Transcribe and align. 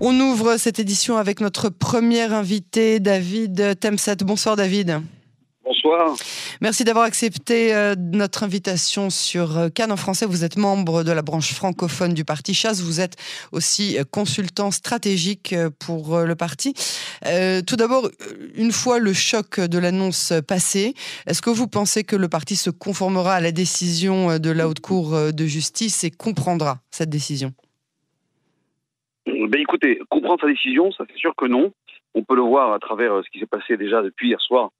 On 0.00 0.18
ouvre 0.18 0.56
cette 0.56 0.78
édition 0.78 1.16
avec 1.16 1.40
notre 1.40 1.68
premier 1.68 2.22
invité, 2.22 2.98
David 2.98 3.78
Temset. 3.78 4.16
Bonsoir 4.24 4.56
David. 4.56 5.00
Bonsoir. 5.64 6.14
Merci 6.60 6.84
d'avoir 6.84 7.04
accepté 7.04 7.74
euh, 7.74 7.94
notre 7.96 8.42
invitation 8.42 9.08
sur 9.08 9.56
euh, 9.56 9.68
Cannes 9.70 9.92
en 9.92 9.96
français. 9.96 10.26
Vous 10.26 10.44
êtes 10.44 10.58
membre 10.58 11.04
de 11.04 11.12
la 11.12 11.22
branche 11.22 11.54
francophone 11.54 12.12
du 12.12 12.24
parti 12.24 12.52
Chasse. 12.52 12.80
Vous 12.80 13.00
êtes 13.00 13.16
aussi 13.52 13.96
euh, 13.98 14.04
consultant 14.10 14.70
stratégique 14.70 15.54
pour 15.78 16.18
le 16.18 16.34
parti. 16.34 16.74
tout 17.66 17.76
d'abord, 17.76 18.10
une 18.54 18.72
fois 18.72 18.98
le 18.98 19.12
choc 19.12 19.60
de 19.60 19.78
l'annonce 19.78 20.32
passé, 20.46 20.94
est-ce 21.26 21.40
que 21.40 21.50
vous 21.50 21.68
pensez 21.68 22.04
que 22.04 22.16
le 22.16 22.28
parti 22.28 22.56
se 22.56 22.70
conformera 22.70 23.36
à 23.36 23.40
la 23.40 23.52
décision 23.52 24.38
de 24.38 24.50
la 24.50 24.68
Haute 24.68 24.80
Cour 24.80 25.32
de 25.32 25.46
justice 25.46 26.04
et 26.04 26.10
comprendra 26.10 26.80
cette 26.90 27.10
décision? 27.10 27.52
Ben 29.26 29.60
écoutez, 29.60 30.00
comprendre 30.08 30.40
sa 30.40 30.48
décision, 30.48 30.92
ça 30.92 31.04
c'est 31.08 31.18
sûr 31.18 31.34
que 31.34 31.46
non. 31.46 31.72
On 32.14 32.22
peut 32.22 32.36
le 32.36 32.42
voir 32.42 32.72
à 32.72 32.78
travers 32.78 33.22
ce 33.24 33.30
qui 33.30 33.40
s'est 33.40 33.46
passé 33.46 33.76
déjà 33.76 34.02
depuis 34.02 34.28
hier 34.28 34.40
soir 34.40 34.70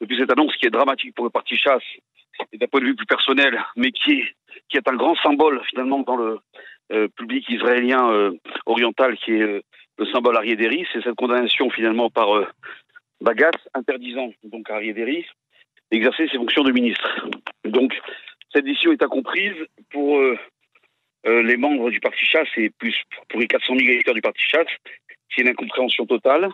depuis 0.00 0.18
cette 0.18 0.32
annonce 0.32 0.56
qui 0.56 0.66
est 0.66 0.70
dramatique 0.70 1.14
pour 1.14 1.24
le 1.24 1.30
parti 1.30 1.56
chasse 1.56 1.82
et 2.52 2.58
d'un 2.58 2.66
point 2.66 2.80
de 2.80 2.86
vue 2.86 2.96
plus 2.96 3.06
personnel, 3.06 3.58
mais 3.76 3.92
qui 3.92 4.12
est, 4.12 4.34
qui 4.68 4.76
est 4.76 4.88
un 4.88 4.96
grand 4.96 5.14
symbole 5.16 5.62
finalement 5.70 6.00
dans 6.00 6.16
le 6.16 6.38
euh, 6.92 7.08
public 7.16 7.48
israélien 7.48 8.10
euh, 8.10 8.32
oriental, 8.66 9.16
qui 9.16 9.32
est 9.32 9.42
euh, 9.42 9.62
le 9.98 10.06
symbole 10.06 10.36
Deri, 10.56 10.86
c'est 10.92 11.02
cette 11.02 11.14
condamnation 11.14 11.70
finalement 11.70 12.10
par 12.10 12.28
Bagas 13.22 13.52
interdisant 13.72 14.30
donc 14.44 14.68
à 14.70 14.78
d'exercer 15.90 16.28
ses 16.28 16.36
fonctions 16.36 16.64
de 16.64 16.72
ministre. 16.72 17.26
Donc 17.64 17.98
cette 18.52 18.66
décision 18.66 18.92
est 18.92 19.02
incomprise 19.02 19.54
pour 19.90 20.20
les 21.26 21.56
membres 21.56 21.90
du 21.90 22.00
parti 22.00 22.24
chasse 22.24 22.48
et 22.56 22.70
plus 22.70 22.94
pour 23.28 23.40
les 23.40 23.46
400 23.46 23.74
000 23.76 23.88
électeurs 23.88 24.14
du 24.14 24.20
parti 24.20 24.42
chasse, 24.48 24.68
c'est 25.34 25.42
une 25.42 25.48
incompréhension 25.48 26.06
totale. 26.06 26.50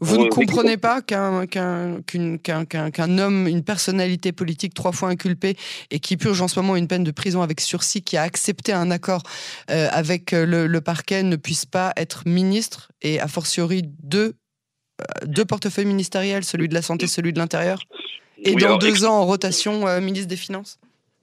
Vous 0.00 0.16
ne 0.16 0.28
comprenez 0.28 0.76
pas 0.76 1.02
qu'un 1.02 1.46
qu'un 1.46 3.18
homme, 3.18 3.48
une 3.48 3.64
personnalité 3.64 4.32
politique 4.32 4.74
trois 4.74 4.92
fois 4.92 5.08
inculpée 5.08 5.56
et 5.90 5.98
qui 5.98 6.16
purge 6.16 6.40
en 6.40 6.48
ce 6.48 6.58
moment 6.60 6.76
une 6.76 6.86
peine 6.86 7.04
de 7.04 7.10
prison 7.10 7.42
avec 7.42 7.60
sursis, 7.60 8.02
qui 8.02 8.16
a 8.16 8.22
accepté 8.22 8.72
un 8.72 8.90
accord 8.90 9.22
euh, 9.70 9.88
avec 9.90 10.32
euh, 10.32 10.46
le, 10.46 10.80
parquet, 10.80 11.22
ne 11.22 11.36
puisse 11.36 11.66
pas 11.66 11.92
être 11.96 12.22
ministre 12.26 12.92
et 13.02 13.20
a 13.20 13.28
fortiori 13.28 13.82
deux, 14.02 14.34
euh, 15.00 15.04
deux 15.26 15.44
portefeuilles 15.44 15.86
ministériels, 15.86 16.44
celui 16.44 16.68
de 16.68 16.74
la 16.74 16.82
santé, 16.82 17.06
celui 17.06 17.32
de 17.32 17.38
l'intérieur, 17.38 17.80
et 18.44 18.54
dans 18.54 18.78
deux 18.78 19.04
ans 19.04 19.20
en 19.20 19.26
rotation 19.26 20.00
ministre 20.00 20.28
des 20.28 20.36
Finances? 20.36 20.78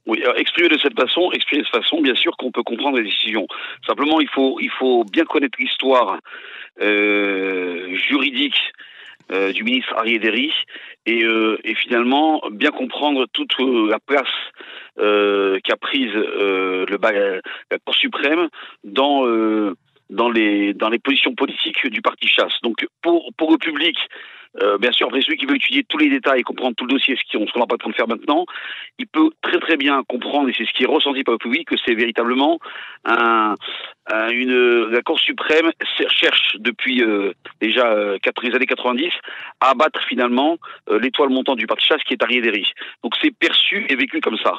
Oui, 0.09 0.23
exprimer 0.37 0.69
de 0.69 0.79
cette 0.79 0.99
façon, 0.99 1.31
exprimer 1.31 1.61
de 1.61 1.67
cette 1.67 1.83
façon, 1.83 2.01
bien 2.01 2.15
sûr 2.15 2.35
qu'on 2.35 2.51
peut 2.51 2.63
comprendre 2.63 2.97
les 2.97 3.03
décisions. 3.03 3.47
Simplement, 3.85 4.19
il 4.19 4.27
faut, 4.29 4.57
il 4.59 4.71
faut 4.71 5.03
bien 5.03 5.23
connaître 5.23 5.57
l'histoire 5.59 6.17
euh, 6.81 7.95
juridique 7.95 8.59
euh, 9.31 9.51
du 9.51 9.63
ministre 9.63 9.93
et, 11.05 11.23
euh, 11.23 11.57
et, 11.63 11.75
finalement 11.75 12.41
bien 12.51 12.71
comprendre 12.71 13.27
toute 13.33 13.53
la 13.59 13.99
place 13.99 14.33
qu'a 14.97 15.77
prise 15.77 16.13
le, 16.13 16.97
la 16.99 17.77
Cour 17.85 17.95
suprême 17.95 18.49
dans 18.83 19.25
dans 20.09 20.29
les 20.31 20.73
dans 20.73 20.89
les 20.89 20.99
positions 20.99 21.35
politiques 21.35 21.85
du 21.87 22.01
parti 22.01 22.27
chasse. 22.27 22.53
Donc 22.63 22.87
pour 23.03 23.29
pour 23.37 23.51
le 23.51 23.57
public, 23.57 23.97
euh, 24.61 24.77
bien 24.77 24.91
sûr, 24.91 25.07
après 25.07 25.21
celui 25.21 25.37
qui 25.37 25.45
veut 25.45 25.55
étudier 25.55 25.83
tous 25.83 25.97
les 25.97 26.09
détails 26.09 26.39
et 26.39 26.43
comprendre 26.43 26.75
tout 26.75 26.85
le 26.85 26.93
dossier, 26.93 27.15
ce 27.15 27.37
qu'on 27.37 27.59
n'a 27.59 27.65
pas 27.67 27.75
le 27.75 27.77
temps 27.77 27.89
de 27.89 27.95
faire 27.95 28.07
maintenant, 28.07 28.45
il 28.97 29.07
peut 29.07 29.29
très 29.41 29.59
très 29.59 29.77
bien 29.77 30.03
comprendre, 30.07 30.49
et 30.49 30.53
c'est 30.57 30.65
ce 30.65 30.73
qui 30.73 30.83
est 30.83 30.87
ressenti 30.87 31.23
par 31.23 31.33
le 31.33 31.37
public, 31.37 31.67
que 31.67 31.75
c'est 31.85 31.93
véritablement 31.93 32.59
un, 33.05 33.55
une, 34.31 34.89
la 34.89 35.01
Cour 35.01 35.19
suprême 35.19 35.71
cherche 36.09 36.57
depuis 36.59 37.03
euh, 37.03 37.33
déjà 37.61 37.87
euh, 37.87 38.17
les 38.43 38.55
années 38.55 38.65
90 38.65 39.11
à 39.61 39.71
abattre 39.71 40.01
finalement 40.07 40.57
euh, 40.89 40.99
l'étoile 40.99 41.29
montante 41.29 41.57
du 41.57 41.67
parti 41.67 41.85
chasse 41.85 42.03
qui 42.03 42.13
est 42.13 42.23
Arié 42.23 42.41
Derry. 42.41 42.65
Donc 43.03 43.13
c'est 43.21 43.31
perçu 43.31 43.85
et 43.89 43.95
vécu 43.95 44.19
comme 44.21 44.37
ça. 44.37 44.53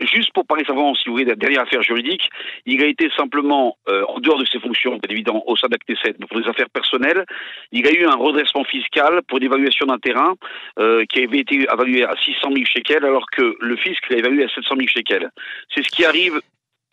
Juste 0.00 0.32
pour 0.32 0.46
parler 0.46 0.64
simplement, 0.64 0.94
si 0.94 1.08
vous 1.08 1.12
voulez, 1.12 1.24
de 1.24 1.30
la 1.30 1.36
dernière 1.36 1.62
affaire 1.62 1.82
juridique, 1.82 2.28
il 2.66 2.82
a 2.82 2.86
été 2.86 3.10
simplement, 3.16 3.76
en 3.86 4.20
dehors 4.20 4.38
de 4.38 4.44
ses 4.44 4.60
fonctions, 4.60 4.98
évidemment, 5.08 5.42
au 5.48 5.56
sein 5.56 5.68
d'Acte 5.68 5.90
7, 6.02 6.18
pour 6.26 6.40
des 6.40 6.48
affaires 6.48 6.70
personnelles, 6.70 7.24
il 7.72 7.86
a 7.86 7.92
eu 7.92 8.04
un 8.04 8.14
redressement 8.14 8.64
fiscal 8.64 9.22
pour 9.28 9.38
l'évaluation 9.38 9.86
d'un 9.86 9.98
terrain 9.98 10.34
euh, 10.78 11.04
qui 11.06 11.22
avait 11.22 11.38
été 11.38 11.66
évalué 11.72 12.04
à 12.04 12.14
600 12.16 12.50
000 12.52 12.64
shekels 12.64 13.04
alors 13.04 13.26
que 13.30 13.56
le 13.60 13.76
fisc 13.76 14.08
l'a 14.10 14.18
évalué 14.18 14.44
à 14.44 14.48
700 14.48 14.76
000 14.76 14.88
shekels. 14.88 15.30
C'est 15.74 15.82
ce 15.82 15.88
qui 15.88 16.04
arrive 16.04 16.40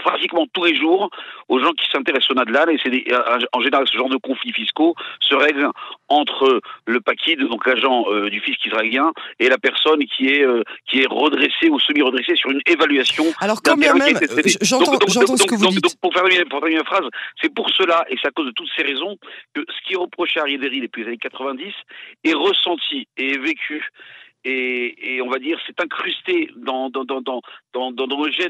pratiquement 0.05 0.45
tous 0.53 0.63
les 0.63 0.75
jours 0.75 1.09
aux 1.49 1.59
gens 1.59 1.71
qui 1.71 1.89
s'intéressent 1.91 2.31
au 2.31 2.35
Nadlan 2.35 2.67
et 2.69 2.77
c'est 2.81 3.11
euh, 3.11 3.39
en 3.51 3.61
général 3.61 3.85
ce 3.91 3.97
genre 3.97 4.09
de 4.09 4.17
conflits 4.17 4.53
fiscaux 4.53 4.95
se 5.19 5.35
règle 5.35 5.69
entre 6.07 6.61
le 6.85 7.01
paquid, 7.01 7.39
donc 7.39 7.65
l'agent 7.65 8.05
euh, 8.09 8.29
du 8.29 8.39
fisc 8.39 8.63
israélien, 8.65 9.11
et 9.39 9.49
la 9.49 9.57
personne 9.57 10.05
qui 10.05 10.27
est 10.27 10.45
qui 10.87 11.01
est 11.01 11.07
redressée 11.09 11.69
ou 11.69 11.79
semi-redressée 11.79 12.35
sur 12.35 12.51
une 12.51 12.61
évaluation. 12.65 13.25
Alors 13.39 13.61
quand 13.61 13.77
même, 13.77 13.97
j'entends 14.61 15.37
ce 15.37 15.45
que 15.45 15.55
vous 15.55 15.67
dites. 15.67 15.83
Donc, 15.83 15.95
pour 16.01 16.13
terminer 16.13 16.43
ma 16.43 16.83
phrase, 16.83 17.07
c'est 17.41 17.53
pour 17.53 17.69
cela 17.71 18.05
et 18.09 18.15
c'est 18.21 18.27
à 18.27 18.31
cause 18.31 18.47
de 18.47 18.51
toutes 18.51 18.69
ces 18.75 18.83
raisons 18.83 19.17
que 19.53 19.61
ce 19.67 19.87
qui 19.87 19.93
est 19.93 19.97
reproché 19.97 20.39
à 20.39 20.43
Ariaderi 20.43 20.81
depuis 20.81 21.03
les 21.03 21.09
années 21.09 21.17
90 21.17 21.73
est 22.23 22.33
ressenti 22.33 23.07
et 23.17 23.33
est 23.33 23.37
vécu 23.37 23.89
et, 24.45 25.21
on 25.21 25.29
va 25.29 25.39
dire 25.39 25.59
c'est 25.65 25.79
incrusté 25.81 26.51
dans 26.55 26.89
dans, 26.89 27.03
dans, 27.03 27.41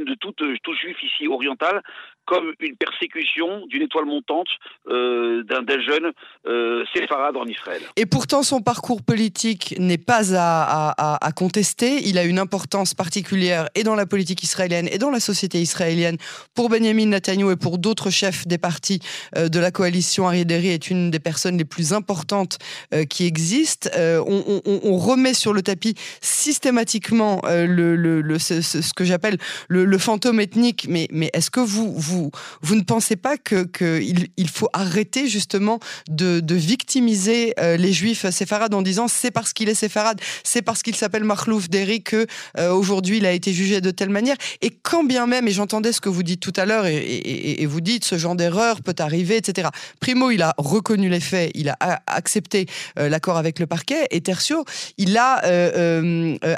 de 0.06 0.14
tout, 0.16 0.34
tout 0.34 0.74
juif 0.76 1.02
ici 1.04 1.28
oriental 1.28 1.82
comme 2.26 2.54
une 2.60 2.76
persécution 2.76 3.66
d'une 3.68 3.84
étoile 3.84 4.06
montante 4.06 4.48
euh, 4.88 5.44
d'un 5.44 5.82
jeune 5.82 6.12
euh, 6.48 6.84
séfarade 6.94 7.38
en 7.38 7.46
Israël. 7.46 7.82
Et 7.96 8.06
pourtant, 8.06 8.44
son 8.44 8.62
parcours 8.62 9.02
politique 9.02 9.76
n'est 9.80 9.98
pas 9.98 10.36
à, 10.36 11.32
contester. 11.36 12.08
Il 12.08 12.18
a 12.18 12.24
une 12.24 12.40
importance 12.40 12.94
particulière 12.94 13.68
et 13.76 13.84
dans 13.84 13.96
la 13.96 14.06
politique 14.06 14.44
israélienne 14.44 14.88
et 14.92 14.98
dans 14.98 15.12
la 15.12 15.20
société 15.20 15.60
israélienne. 15.60 16.18
Pour 16.54 16.70
Benjamin 16.70 17.08
Netanyahu 17.08 17.52
et 17.52 17.56
pour 17.56 17.78
d'autres 17.78 18.10
chefs 18.10 18.48
des 18.48 18.58
partis 18.58 19.00
euh, 19.38 19.50
de 19.50 19.60
la 19.60 19.72
coalition, 19.72 20.28
Ariel 20.28 20.46
Deri 20.46 20.70
est 20.70 20.90
une 20.90 21.12
des 21.12 21.20
personnes 21.20 21.58
les 21.58 21.66
plus 21.66 21.94
importantes 21.94 22.58
euh, 22.94 23.06
qui 23.06 23.26
existent. 23.26 23.90
Euh, 23.96 24.24
on, 24.26 24.98
remet 24.98 25.34
sur 25.34 25.54
le 25.54 25.62
tapis 25.62 25.96
systématiquement 26.22 27.42
ce, 27.44 28.94
que 28.94 29.04
j'appelle 29.04 29.38
le, 29.68 29.98
fantôme 29.98 30.40
ethnique. 30.40 30.88
Mais, 30.90 31.08
est-ce 31.34 31.52
que 31.52 31.60
vous 31.60 32.15
vous, 32.62 32.76
ne 32.76 32.82
pensez 32.82 33.16
pas 33.16 33.38
qu'il 33.38 34.28
il 34.38 34.50
faut 34.50 34.70
arrêter 34.74 35.28
justement 35.28 35.80
de, 36.10 36.42
victimiser 36.56 37.54
euh, 37.60 37.78
les 37.78 37.92
juifs 37.92 38.30
séfarades 38.30 38.74
en 38.74 38.82
disant 38.82 39.08
c'est 39.08 39.32
parce 39.32 39.54
qu'il 39.54 39.70
est 39.70 39.76
séfarade, 39.76 40.22
c'est 40.44 40.62
parce 40.62 40.82
qu'il 40.82 40.96
s'appelle 40.96 41.24
Marlouf 41.24 41.70
Derry 41.70 42.02
que 42.02 42.26
euh, 42.58 42.72
aujourd'hui 42.72 43.18
il 43.18 43.26
a 43.26 43.32
été 43.32 43.52
jugé 43.54 43.82
de 43.82 43.92
telle 43.92 44.10
manière. 44.10 44.38
Et 44.62 44.70
quand 44.70 45.04
bien 45.04 45.28
même, 45.28 45.48
et 45.48 45.52
j'entendais 45.52 45.92
ce 45.92 46.02
que 46.02 46.10
vous 46.10 46.24
dites 46.24 46.40
tout 46.40 46.54
à 46.56 46.66
l'heure, 46.66 46.86
et, 46.86 47.66
vous 47.66 47.82
dites 47.82 48.06
ce 48.06 48.18
genre 48.18 48.36
d'erreur 48.36 48.82
peut 48.82 48.96
arriver, 49.00 49.38
etc. 49.38 49.70
Primo, 50.00 50.32
il 50.32 50.42
a 50.42 50.54
reconnu 50.58 51.10
les 51.10 51.20
faits, 51.20 51.52
il 51.56 51.70
a 51.70 51.78
accepté 52.08 52.68
euh, 52.98 53.10
l'accord 53.10 53.38
avec 53.38 53.60
le 53.60 53.68
parquet, 53.68 54.08
et 54.12 54.22
Tertio, 54.22 54.64
il 54.98 55.18
a 55.18 55.42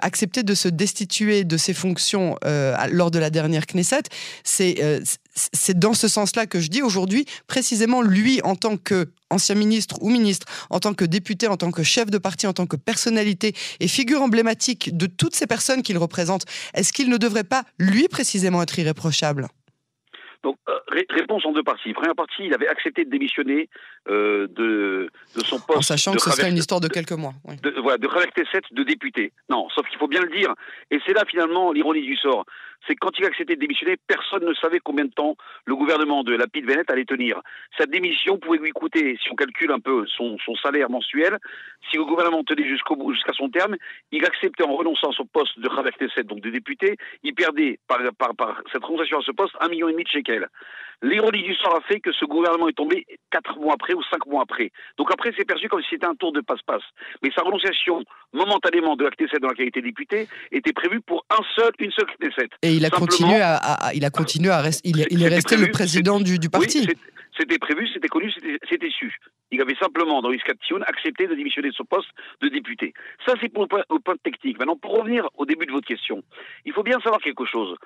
accepté 0.02 0.44
de 0.44 0.54
se 0.54 0.68
destituer 0.68 1.44
de 1.44 1.58
ses 1.58 1.74
fonctions 1.74 2.36
lors 2.92 3.12
de 3.12 3.20
la 3.20 3.30
dernière 3.30 3.66
Knesset. 3.66 4.04
C'est 4.44 5.02
c'est 5.54 5.78
dans 5.78 5.94
ce 5.94 6.08
sens-là 6.08 6.46
que 6.46 6.60
je 6.60 6.68
dis 6.68 6.82
aujourd'hui, 6.82 7.26
précisément 7.48 8.02
lui, 8.02 8.42
en 8.44 8.56
tant 8.56 8.78
qu'ancien 8.78 9.56
ministre 9.56 9.98
ou 10.02 10.10
ministre, 10.10 10.48
en 10.70 10.80
tant 10.80 10.94
que 10.94 11.06
député, 11.06 11.48
en 11.48 11.58
tant 11.58 11.72
que 11.72 11.84
chef 11.84 12.10
de 12.10 12.18
parti, 12.18 12.48
en 12.48 12.54
tant 12.54 12.66
que 12.66 12.76
personnalité 12.76 13.56
et 13.80 13.88
figure 13.88 14.22
emblématique 14.22 14.96
de 14.96 15.06
toutes 15.06 15.36
ces 15.36 15.48
personnes 15.48 15.84
qu'il 15.84 15.98
représente, 15.98 16.46
est-ce 16.74 16.94
qu'il 16.94 17.10
ne 17.10 17.18
devrait 17.18 17.44
pas, 17.44 17.64
lui, 17.78 18.08
précisément, 18.08 18.62
être 18.62 18.78
irréprochable? 18.80 19.48
Donc, 20.44 20.58
euh, 20.70 20.80
réponse 21.10 21.46
en 21.46 21.52
deux 21.52 21.64
parties. 21.64 21.94
Première 21.94 22.16
partie, 22.16 22.46
il 22.46 22.54
avait 22.54 22.68
accepté 22.68 23.06
de 23.06 23.10
démissionner 23.10 23.70
euh, 24.10 24.48
de, 24.48 25.10
de, 25.36 25.44
son 25.44 25.60
poste. 25.60 25.80
En 25.80 25.82
sachant 25.82 26.14
que 26.14 26.22
ce 26.22 26.32
serait 26.32 26.50
une 26.50 26.58
histoire 26.58 26.82
de 26.82 26.88
quelques 26.88 27.12
mois. 27.12 27.34
Oui. 27.46 27.56
De, 27.62 27.74
voilà, 27.82 27.98
de 27.98 28.08
7 28.52 28.64
de 28.72 28.84
député. 28.84 29.34
Non, 29.50 29.68
sauf 29.70 29.88
qu'il 29.88 29.98
faut 29.98 30.08
bien 30.08 30.22
le 30.22 30.30
dire. 30.30 30.54
Et 30.92 31.00
c'est 31.06 31.14
là, 31.14 31.24
finalement, 31.28 31.72
l'ironie 31.72 32.02
du 32.02 32.16
sort 32.16 32.46
c'est 32.86 32.96
quand 32.96 33.12
il 33.18 33.26
a 33.26 33.28
accepté 33.28 33.56
de 33.56 33.60
démissionner, 33.60 33.98
personne 34.08 34.46
ne 34.46 34.54
savait 34.54 34.80
combien 34.80 35.06
de 35.06 35.12
temps 35.12 35.36
le 35.66 35.76
gouvernement 35.76 36.24
de 36.24 36.36
Lapide 36.36 36.66
Bennett 36.66 36.90
allait 36.92 37.06
tenir. 37.06 37.42
Sa 37.78 37.86
démission 37.86 38.38
pouvait 38.38 38.58
lui 38.58 38.72
coûter, 38.72 39.18
si 39.22 39.32
on 39.32 39.36
calcule 39.36 39.72
un 39.72 39.80
peu 39.80 40.06
son, 40.08 40.38
salaire 40.62 40.90
mensuel, 40.90 41.38
si 41.90 41.98
le 41.98 42.06
gouvernement 42.06 42.44
tenait 42.44 42.68
jusqu'au 42.68 42.96
bout, 42.96 43.14
jusqu'à 43.14 43.34
son 43.34 43.50
terme, 43.50 43.76
il 44.12 44.26
acceptait 44.26 44.64
en 44.64 44.76
renonçant 44.76 45.10
à 45.10 45.14
son 45.14 45.26
poste 45.26 45.60
de 45.60 45.68
Raver 45.68 45.92
7 46.00 46.26
donc 46.28 46.42
de 46.42 46.50
député, 46.50 46.98
il 47.24 47.34
perdait 47.34 47.80
par, 47.88 48.00
par, 48.18 48.62
cette 48.72 48.84
renonciation 48.84 49.20
à 49.20 49.24
ce 49.24 49.32
poste 49.32 49.56
un 49.60 49.70
million 49.70 49.90
et 49.90 49.92
demi 49.92 50.04
de 50.04 50.10
shekels. 50.28 50.48
L'ironie 51.04 51.44
du 51.44 51.54
sort 51.54 51.76
a 51.76 51.82
fait 51.82 52.00
que 52.00 52.12
ce 52.12 52.26
gouvernement 52.26 52.70
est 52.70 52.74
tombé 52.74 53.06
quatre 53.30 53.60
mois 53.60 53.76
après 53.76 53.94
ou 53.94 54.02
cinq 54.10 54.26
mois 54.26 54.42
après. 54.42 54.72
Donc 54.98 55.12
après, 55.14 55.32
c'est 55.38 55.46
perçu 55.46 55.70
comme 55.70 55.82
si 55.84 55.90
c'était 55.92 56.08
un 56.08 56.16
tour 56.16 56.32
de 56.32 56.42
passe-passe. 56.42 56.82
Mais 57.22 57.30
sa 57.36 57.44
renonciation 57.44 58.04
momentanément 58.34 58.96
de 58.96 59.04
l'acte 59.04 59.20
7 59.20 59.40
dans 59.40 59.50
la 59.50 59.54
qualité 59.54 59.82
de 59.82 59.86
député 59.86 60.28
était 60.52 60.74
prévue 60.74 61.00
pour 61.02 61.24
un 61.30 61.44
seul, 61.56 61.72
une 61.78 61.92
seule 61.92 62.08
7. 62.20 62.50
Et 62.64 62.74
il 62.74 62.84
a 62.84 62.90
continué 62.90 63.40
à, 63.40 63.92
il 63.94 64.06
a 64.06 64.10
continué 64.10 64.50
à 64.50 64.62
rester, 64.62 64.90
il, 64.90 65.24
est 65.24 65.28
resté 65.28 65.56
le 65.56 65.70
président 65.70 66.20
du, 66.20 66.40
du 66.40 66.50
parti. 66.50 66.88
C'était 67.38 67.60
prévu, 67.60 67.88
c'était 67.94 68.08
connu, 68.08 68.34
c'était 68.68 68.90
su. 68.90 69.16
Il 69.52 69.62
avait 69.62 69.76
simplement, 69.76 70.24
dans 70.24 70.32
Iskatioun, 70.32 70.84
accepté 70.88 71.28
de 71.28 71.36
démissionner 71.36 71.70
de 71.70 71.76
son 71.76 71.86
poste 71.86 72.10
de 72.42 72.50
député. 72.50 72.94
Ça, 73.28 73.36
c'est 73.40 73.50
pour 73.50 73.62
le 73.62 73.68
point, 73.68 73.84
point 74.04 74.16
technique. 74.24 74.58
Maintenant, 74.58 74.76
pour 74.76 74.98
revenir 74.98 75.30
au 75.36 75.46
début 75.46 75.68
de 75.68 75.72
votre 75.72 75.86
question, 75.86 76.24
il 76.66 76.74
faut 76.74 76.82
bien 76.82 77.00
savoir 77.02 77.22
quelque 77.22 77.46
chose. 77.46 77.78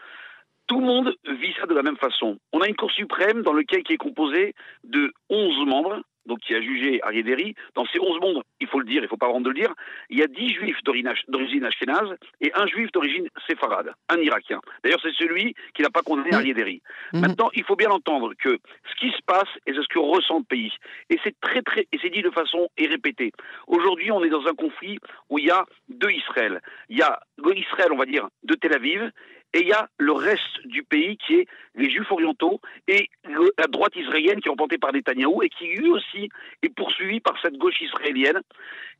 Tout 0.71 0.79
le 0.79 0.85
monde 0.85 1.13
vit 1.27 1.53
ça 1.59 1.65
de 1.65 1.73
la 1.73 1.83
même 1.83 1.97
façon. 1.97 2.37
On 2.53 2.61
a 2.61 2.67
une 2.69 2.77
Cour 2.77 2.89
suprême 2.91 3.41
dans 3.41 3.51
lequel 3.51 3.83
qui 3.83 3.91
est 3.91 3.97
composée 3.97 4.53
de 4.85 5.11
11 5.29 5.67
membres, 5.67 5.99
donc 6.25 6.39
qui 6.39 6.55
a 6.55 6.61
jugé 6.61 7.01
Ariéderi, 7.03 7.55
dans 7.75 7.85
ces 7.87 7.99
11 7.99 8.21
membres, 8.21 8.43
il 8.61 8.67
faut 8.67 8.79
le 8.79 8.85
dire, 8.85 9.01
il 9.01 9.03
ne 9.03 9.07
faut 9.09 9.17
pas 9.17 9.27
de 9.27 9.49
le 9.49 9.53
dire, 9.53 9.73
il 10.09 10.17
y 10.17 10.23
a 10.23 10.27
10 10.27 10.47
juifs 10.53 10.77
d'origine 10.85 11.65
ashkénaze 11.65 12.15
et 12.39 12.53
un 12.55 12.67
juif 12.67 12.89
d'origine 12.93 13.27
séfarade, 13.49 13.91
un 14.07 14.15
irakien. 14.19 14.61
D'ailleurs, 14.81 15.01
c'est 15.01 15.13
celui 15.15 15.53
qui 15.73 15.81
n'a 15.81 15.89
pas 15.89 16.03
condamné 16.03 16.33
Ariéderi. 16.33 16.81
Mmh. 17.11 17.19
Maintenant, 17.19 17.49
il 17.53 17.65
faut 17.65 17.75
bien 17.75 17.89
entendre 17.89 18.31
que 18.41 18.57
ce 18.89 18.95
qui 18.97 19.11
se 19.11 19.21
passe 19.25 19.49
et 19.65 19.73
c'est 19.73 19.81
ce 19.81 19.89
que 19.89 19.99
ressent 19.99 20.37
le 20.37 20.45
pays. 20.45 20.71
Et 21.09 21.19
c'est 21.21 21.37
très, 21.41 21.61
très, 21.63 21.81
et 21.91 21.99
c'est 22.01 22.11
dit 22.11 22.21
de 22.21 22.31
façon 22.31 22.69
et 22.77 22.87
répétée. 22.87 23.33
Aujourd'hui, 23.67 24.09
on 24.09 24.23
est 24.23 24.29
dans 24.29 24.47
un 24.47 24.53
conflit 24.53 24.99
où 25.29 25.37
il 25.37 25.47
y 25.47 25.51
a 25.51 25.65
deux 25.89 26.11
Israël. 26.11 26.61
Il 26.87 26.97
y 26.97 27.01
a 27.01 27.19
Israël, 27.55 27.89
on 27.91 27.97
va 27.97 28.05
dire, 28.05 28.29
de 28.43 28.55
Tel 28.55 28.73
Aviv 28.73 29.11
et 29.53 29.61
il 29.61 29.67
y 29.67 29.73
a 29.73 29.87
le 29.97 30.13
reste 30.13 30.65
du 30.65 30.83
pays 30.83 31.17
qui 31.17 31.35
est 31.35 31.47
les 31.75 31.89
Juifs 31.89 32.11
orientaux 32.11 32.61
et 32.87 33.09
la 33.25 33.67
droite 33.67 33.95
israélienne 33.95 34.39
qui 34.39 34.47
est 34.47 34.51
représentée 34.51 34.77
par 34.77 34.93
Netanyahou 34.93 35.43
et 35.43 35.49
qui 35.49 35.67
lui 35.67 35.89
aussi 35.89 36.29
est 36.61 36.73
poursuivi 36.73 37.19
par 37.19 37.39
cette 37.41 37.57
gauche 37.57 37.81
israélienne 37.81 38.41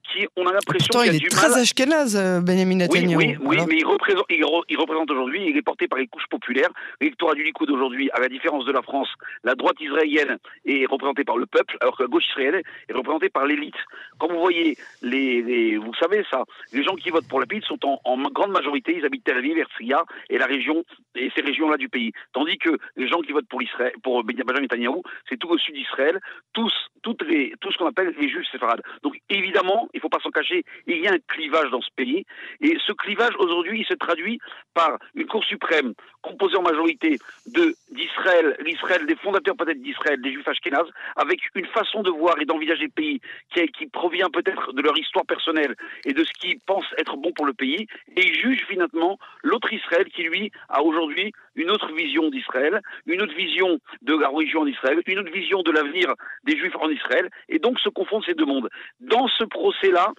qui, 0.01 0.27
on 0.35 0.45
a 0.47 0.53
l'impression 0.53 0.99
qu'il 1.01 1.09
a 1.09 1.13
il 1.13 1.25
est 1.25 1.29
très 1.29 1.57
ashkenaz, 1.57 2.15
euh, 2.15 2.41
Benjamin 2.41 2.75
Netanyahou. 2.75 3.19
Oui, 3.19 3.37
oui, 3.39 3.57
mais 3.67 3.77
il 3.77 3.85
représente, 3.85 4.25
il, 4.29 4.43
représente 4.77 5.09
aujourd'hui, 5.11 5.47
il 5.47 5.57
est 5.57 5.61
porté 5.61 5.87
par 5.87 5.99
les 5.99 6.07
couches 6.07 6.27
populaires. 6.29 6.69
L'électorat 6.99 7.33
du 7.35 7.43
Likoud 7.43 7.69
aujourd'hui, 7.69 8.09
à 8.13 8.19
la 8.19 8.29
différence 8.29 8.65
de 8.65 8.71
la 8.71 8.81
France, 8.81 9.09
la 9.43 9.55
droite 9.55 9.79
israélienne 9.79 10.37
est 10.65 10.85
représentée 10.85 11.23
par 11.23 11.37
le 11.37 11.45
peuple, 11.45 11.77
alors 11.81 11.97
que 11.97 12.03
la 12.03 12.09
gauche 12.09 12.27
israélienne 12.29 12.61
est 12.89 12.93
représentée 12.93 13.29
par 13.29 13.45
l'élite. 13.45 13.75
Quand 14.19 14.27
vous 14.27 14.39
voyez 14.39 14.77
les, 15.01 15.77
vous 15.77 15.93
savez 15.95 16.23
ça, 16.29 16.43
les 16.73 16.83
gens 16.83 16.95
qui 16.95 17.09
votent 17.09 17.27
pour 17.27 17.39
la 17.39 17.45
PID 17.45 17.63
sont 17.65 17.79
en, 17.83 18.17
grande 18.31 18.51
majorité, 18.51 18.95
ils 18.97 19.05
habitent 19.05 19.23
Tel 19.23 19.37
Aviv, 19.37 19.57
Herzliya 19.57 20.03
et 20.29 20.37
la 20.37 20.45
région 20.45 20.83
et 21.15 21.31
ces 21.35 21.41
régions-là 21.41 21.77
du 21.77 21.89
pays. 21.89 22.11
Tandis 22.33 22.57
que 22.57 22.77
les 22.95 23.07
gens 23.07 23.21
qui 23.21 23.31
votent 23.31 23.47
pour 23.47 23.59
l'Israël, 23.59 23.93
pour 24.03 24.23
Benjamin 24.23 24.61
Netanyahou, 24.61 25.03
c'est 25.29 25.37
tout 25.37 25.49
au 25.49 25.57
sud 25.57 25.75
d'Israël, 25.75 26.19
tous, 26.53 26.73
toutes 27.01 27.23
les, 27.23 27.53
tout 27.59 27.71
ce 27.71 27.77
qu'on 27.77 27.87
appelle 27.87 28.13
les 28.19 28.29
juifs 28.29 28.49
séfarades. 28.51 28.81
Donc 29.03 29.19
évidemment, 29.29 29.89
il 29.93 29.97
ne 29.97 30.01
faut 30.01 30.09
pas 30.09 30.19
s'en 30.19 30.31
cacher, 30.31 30.63
il 30.87 30.97
y 30.97 31.07
a 31.07 31.13
un 31.13 31.19
clivage 31.27 31.69
dans 31.71 31.81
ce 31.81 31.89
pays. 31.95 32.25
Et 32.61 32.77
ce 32.85 32.91
clivage, 32.93 33.33
aujourd'hui, 33.39 33.81
il 33.81 33.85
se 33.85 33.93
traduit 33.93 34.39
par 34.73 34.97
une 35.15 35.27
Cour 35.27 35.43
suprême 35.45 35.93
composée 36.21 36.57
en 36.57 36.61
majorité 36.61 37.17
d'Israël, 37.45 38.55
l'Israël, 38.65 39.05
des 39.05 39.15
fondateurs 39.15 39.55
peut-être 39.55 39.81
d'Israël, 39.81 40.21
des 40.21 40.33
juifs 40.33 40.47
ashkénazes, 40.47 40.89
avec 41.15 41.39
une 41.55 41.65
façon 41.67 42.03
de 42.03 42.09
voir 42.09 42.39
et 42.39 42.45
d'envisager 42.45 42.83
le 42.83 42.89
pays 42.89 43.21
qui, 43.53 43.65
qui 43.67 43.87
provient 43.87 44.29
peut-être 44.29 44.73
de 44.73 44.81
leur 44.81 44.97
histoire 44.97 45.25
personnelle 45.25 45.75
et 46.05 46.13
de 46.13 46.23
ce 46.23 46.31
qu'ils 46.33 46.59
pensent 46.59 46.93
être 46.97 47.17
bon 47.17 47.31
pour 47.33 47.45
le 47.45 47.53
pays, 47.53 47.87
et 48.15 48.25
ils 48.25 48.35
jugent 48.35 48.65
finalement 48.67 49.17
l'autre 49.43 49.71
Israël 49.73 50.05
qui, 50.05 50.23
lui, 50.23 50.51
a 50.69 50.81
aujourd'hui 50.81 51.33
une 51.55 51.69
autre 51.69 51.91
vision 51.93 52.29
d'Israël, 52.29 52.81
une 53.05 53.21
autre 53.21 53.35
vision 53.35 53.79
de 54.01 54.15
la 54.15 54.29
religion 54.29 54.61
en 54.61 54.67
Israël, 54.67 54.99
une 55.05 55.19
autre 55.19 55.31
vision 55.31 55.61
de 55.63 55.71
l'avenir 55.71 56.13
des 56.43 56.57
Juifs 56.57 56.75
en 56.79 56.89
Israël, 56.89 57.29
et 57.49 57.59
donc 57.59 57.79
se 57.79 57.89
confondent 57.89 58.25
ces 58.25 58.33
deux 58.33 58.45
mondes. 58.45 58.69
Dans 58.99 59.27
ce 59.27 59.43
procès-là, 59.43 60.13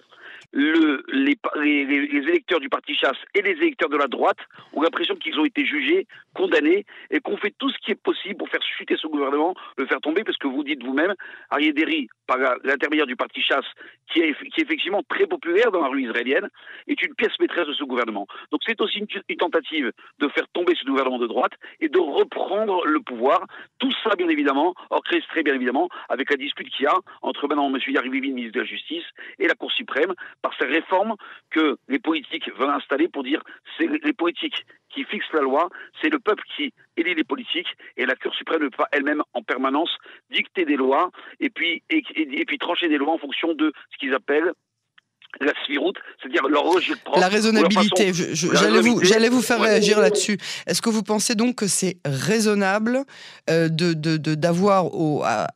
le, 0.51 1.03
les, 1.11 1.37
les, 1.55 2.29
électeurs 2.29 2.59
du 2.59 2.69
parti 2.69 2.95
chasse 2.95 3.17
et 3.33 3.41
les 3.41 3.51
électeurs 3.51 3.89
de 3.89 3.97
la 3.97 4.07
droite 4.07 4.37
ont 4.73 4.81
l'impression 4.81 5.15
qu'ils 5.15 5.39
ont 5.39 5.45
été 5.45 5.65
jugés, 5.65 6.05
condamnés, 6.33 6.85
et 7.09 7.19
qu'on 7.19 7.37
fait 7.37 7.53
tout 7.57 7.69
ce 7.69 7.77
qui 7.79 7.91
est 7.91 8.01
possible 8.01 8.37
pour 8.37 8.49
faire 8.49 8.61
chuter 8.77 8.95
ce 8.97 9.07
gouvernement, 9.07 9.55
le 9.77 9.87
faire 9.87 10.01
tomber, 10.01 10.23
parce 10.23 10.37
que 10.37 10.47
vous 10.47 10.63
dites 10.63 10.83
vous-même, 10.83 11.13
Ariéderi, 11.49 12.07
par 12.27 12.37
l'intermédiaire 12.63 13.07
du 13.07 13.15
parti 13.15 13.41
chasse, 13.41 13.65
qui 14.11 14.21
est, 14.21 14.35
effectivement 14.57 15.01
très 15.07 15.27
populaire 15.27 15.71
dans 15.71 15.81
la 15.81 15.87
rue 15.87 16.03
israélienne, 16.03 16.49
est 16.87 17.01
une 17.01 17.13
pièce 17.15 17.37
maîtresse 17.39 17.67
de 17.67 17.73
ce 17.73 17.83
gouvernement. 17.83 18.27
Donc 18.51 18.61
c'est 18.65 18.79
aussi 18.81 18.99
une, 18.99 19.37
tentative 19.37 19.91
de 20.19 20.27
faire 20.29 20.47
tomber 20.53 20.73
ce 20.79 20.85
gouvernement 20.85 21.19
de 21.19 21.27
droite 21.27 21.53
et 21.79 21.89
de 21.89 21.99
reprendre 21.99 22.85
le 22.85 22.99
pouvoir. 22.99 23.45
Tout 23.79 23.91
ça, 24.03 24.15
bien 24.15 24.29
évidemment, 24.29 24.73
orchestré, 24.89 25.43
bien 25.43 25.55
évidemment, 25.55 25.89
avec 26.09 26.29
la 26.29 26.37
dispute 26.37 26.69
qu'il 26.69 26.85
y 26.85 26.87
a 26.87 26.95
entre 27.21 27.47
maintenant 27.47 27.73
M. 27.73 27.79
Yarivivi, 27.87 28.31
ministre 28.31 28.55
de 28.55 28.59
la 28.61 28.65
Justice, 28.65 29.05
et 29.39 29.47
la 29.47 29.55
Cour 29.55 29.71
suprême, 29.71 30.13
par 30.41 30.53
ces 30.59 30.65
réformes 30.65 31.15
que 31.49 31.77
les 31.87 31.99
politiques 31.99 32.53
veulent 32.55 32.69
installer 32.69 33.07
pour 33.07 33.23
dire 33.23 33.41
c'est 33.77 33.87
les 33.87 34.13
politiques 34.13 34.65
qui 34.93 35.03
fixent 35.03 35.31
la 35.33 35.41
loi, 35.41 35.69
c'est 36.01 36.09
le 36.09 36.19
peuple 36.19 36.43
qui 36.55 36.73
élit 36.97 37.15
les 37.15 37.23
politiques 37.23 37.75
et 37.97 38.05
la 38.05 38.15
Cour 38.15 38.33
suprême 38.35 38.63
ne 38.63 38.69
peut 38.69 38.77
pas 38.77 38.89
elle-même 38.91 39.23
en 39.33 39.41
permanence 39.41 39.97
dicter 40.29 40.65
des 40.65 40.75
lois 40.75 41.09
et 41.39 41.49
puis, 41.49 41.83
et 41.89 42.45
puis 42.45 42.57
trancher 42.57 42.87
des 42.87 42.97
lois 42.97 43.13
en 43.13 43.17
fonction 43.17 43.53
de 43.53 43.73
ce 43.91 43.97
qu'ils 43.97 44.13
appellent 44.13 44.53
la 45.41 45.53
c'est-à-dire 46.21 46.47
leur 46.47 46.63
La 47.17 47.27
raisonnabilité, 47.27 48.11
j'allais 48.13 49.29
vous, 49.29 49.41
faire 49.41 49.59
réagir 49.59 49.99
là-dessus. 49.99 50.37
Est-ce 50.67 50.81
que 50.81 50.89
vous 50.89 51.03
pensez 51.03 51.35
donc 51.35 51.55
que 51.55 51.67
c'est 51.67 51.97
raisonnable 52.05 53.03
euh, 53.49 53.69
de, 53.69 53.93
d'avoir 54.17 54.87
à, 55.23 55.47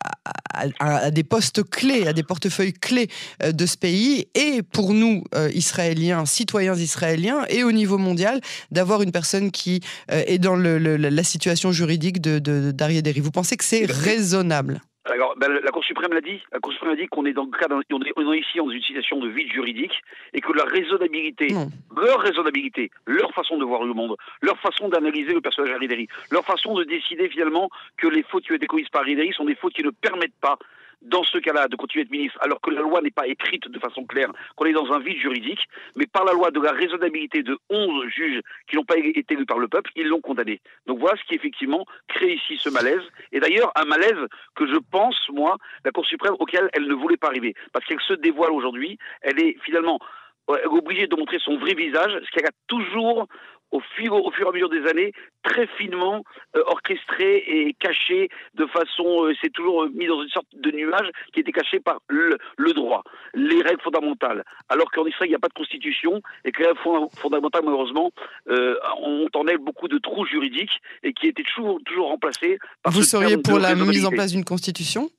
à, 0.80 1.12
des 1.12 1.24
postes 1.24 1.64
clés, 1.64 2.08
à 2.08 2.14
des 2.14 2.24
portefeuilles 2.24 2.74
clés 2.74 3.08
euh, 3.44 3.52
de 3.52 3.66
ce 3.66 3.78
pays, 3.78 4.28
et 4.36 4.62
pour 4.64 4.94
nous, 4.94 5.24
euh, 5.36 5.50
Israéliens, 5.54 6.26
citoyens 6.26 6.76
israéliens, 6.76 7.46
et 7.50 7.64
au 7.64 7.72
niveau 7.72 7.98
mondial, 7.98 8.42
d'avoir 8.72 9.02
une 9.02 9.12
personne 9.12 9.52
qui 9.52 9.82
est 10.10 10.40
dans 10.40 10.56
le, 10.56 10.78
la 10.78 11.24
situation 11.24 11.72
juridique 11.72 12.22
de, 12.22 12.40
de, 12.40 12.72
Derry? 12.72 13.20
Vous 13.20 13.32
pensez 13.32 13.58
que 13.58 13.64
c'est 13.64 13.86
raisonnable? 13.86 14.82
Alors, 15.10 15.36
ben, 15.38 15.52
la 15.52 15.72
Cour 15.72 15.84
suprême 15.84 16.14
l'a 16.14 16.22
dit. 16.22 16.42
La 16.52 16.60
Cour 16.60 16.74
suprême 16.74 16.92
a 16.92 16.96
dit 16.96 17.08
qu'on 17.08 17.26
est 17.26 17.34
dans 17.34 17.46
le 17.46 17.58
cas 17.58 17.68
on 17.70 18.34
est, 18.34 18.40
ici 18.40 18.58
dans 18.58 18.70
une 18.70 18.82
situation 18.82 19.20
de 19.20 19.30
vide 19.30 19.52
juridique 19.52 20.02
et 20.34 20.42
que 20.42 20.52
la 20.54 20.66
raisonnabilité, 20.66 21.48
leur 21.96 22.20
raisonnabilité, 22.20 22.92
leur 23.06 23.32
façon 23.34 23.58
de 23.58 23.66
voir 23.66 23.84
le 23.84 23.94
monde, 23.94 24.16
leur 24.42 24.58
façon 24.60 24.90
d'analyser 24.90 25.34
le 25.34 25.42
personnage 25.42 25.72
Arideri, 25.72 26.08
leur 26.32 26.46
façon 26.46 26.76
de 26.76 26.84
décider 26.84 27.30
finalement 27.30 27.70
que 27.98 28.08
les 28.08 28.24
fautes 28.24 28.46
qui 28.46 28.52
ont 28.52 28.56
été 28.56 28.68
commises 28.68 28.90
par 28.90 29.02
Arideri 29.02 29.32
sont 29.34 29.46
des 29.46 29.56
fautes 29.56 29.74
qui 29.74 29.84
ne 29.84 29.92
permettent 29.92 30.40
pas 30.42 30.58
dans 31.02 31.24
ce 31.24 31.38
cas-là, 31.38 31.68
de 31.68 31.76
continuer 31.76 32.04
d'être 32.04 32.12
ministre, 32.12 32.38
alors 32.42 32.60
que 32.62 32.72
la 32.72 32.82
loi 32.82 33.02
n'est 33.02 33.12
pas 33.12 33.28
écrite 33.28 33.68
de 33.68 33.80
façon 33.80 34.06
claire, 34.06 34.32
qu'on 34.56 34.66
est 34.66 34.74
dans 34.74 34.92
un 34.92 35.00
vide 35.00 35.18
juridique, 35.18 35.68
mais 35.96 36.06
par 36.08 36.26
la 36.26 36.34
loi 36.34 36.52
de 36.52 36.60
la 36.60 36.72
raisonnabilité 36.72 37.44
de 37.44 37.58
11 37.70 38.08
juges 38.08 38.42
qui 38.68 38.76
n'ont 38.76 38.86
pas 38.86 38.98
été 38.98 39.34
élus 39.34 39.46
par 39.46 39.60
le 39.60 39.68
peuple, 39.68 39.92
ils 39.96 40.08
l'ont 40.08 40.22
condamné. 40.22 40.62
Donc 40.86 41.00
voilà 41.00 41.18
ce 41.18 41.24
qui 41.28 41.36
effectivement 41.36 41.86
crée 42.08 42.34
ici 42.34 42.58
ce 42.58 42.70
malaise, 42.70 43.04
et 43.32 43.40
d'ailleurs 43.40 43.72
un 43.76 43.86
malaise 43.86 44.28
que 44.56 44.68
je 44.68 44.78
pense, 44.92 45.18
moi, 45.30 45.58
la 45.86 45.92
Cour 45.92 46.06
suprême, 46.06 46.36
auquel 46.40 46.70
elle 46.74 46.88
ne 46.88 46.94
voulait 46.94 47.18
pas 47.18 47.28
arriver, 47.28 47.54
parce 47.74 47.86
qu'elle 47.86 48.02
se 48.02 48.14
dévoile 48.14 48.52
aujourd'hui, 48.52 48.98
elle 49.22 49.40
est 49.40 49.58
finalement 49.64 50.00
obligée 50.48 51.08
de 51.08 51.16
montrer 51.16 51.40
son 51.40 51.58
vrai 51.58 51.74
visage, 51.74 52.12
ce 52.24 52.32
qu'elle 52.32 52.46
a 52.46 52.56
toujours 52.68 53.28
au 53.72 53.82
fur, 53.96 54.14
au 54.14 54.32
fur 54.32 54.48
et 54.48 54.50
à 54.50 54.52
mesure 54.54 54.70
des 54.70 54.88
années, 54.88 55.12
très 55.44 55.68
finement 55.78 56.24
euh, 56.56 56.64
orchestré 56.68 57.44
et 57.48 57.76
caché 57.80 58.30
de 58.54 58.66
façon, 58.68 59.26
euh, 59.26 59.34
c'est 59.42 59.52
toujours 59.52 59.88
mis 59.90 60.08
dans 60.08 60.22
une 60.22 60.30
sorte 60.30 60.48
de 60.54 60.72
nuage 60.72 61.10
qui 61.34 61.40
était 61.42 61.52
caché 61.52 61.80
par 61.80 62.00
le, 62.08 62.38
droit, 62.74 63.04
les 63.34 63.62
règles 63.62 63.82
fondamentales. 63.82 64.44
Alors 64.70 64.90
qu'en 64.92 65.06
Israël, 65.06 65.28
il 65.28 65.32
n'y 65.32 65.36
a 65.36 65.40
pas 65.40 65.48
de 65.48 65.54
constitution 65.54 66.22
et 66.46 66.52
que 66.52 66.62
les 66.62 66.68
règles 66.68 67.10
fondamentales, 67.18 67.64
malheureusement, 67.64 68.12
euh, 68.50 68.76
ont 69.02 69.28
en 69.34 69.48
elles 69.48 69.58
beaucoup 69.58 69.88
de 69.88 69.98
trous 69.98 70.26
juridiques 70.26 70.82
et 71.04 71.14
qui 71.14 71.28
étaient 71.28 71.44
toujours, 71.44 71.80
toujours 71.86 72.10
remplacés 72.10 72.58
par 72.84 72.94
Vous 72.94 73.04
seriez 73.04 73.38
pour 73.38 73.60
la 73.60 73.76
mise 73.76 74.06
en 74.06 74.12
place 74.12 74.32
d'une 74.32 74.46
constitution? 74.46 75.10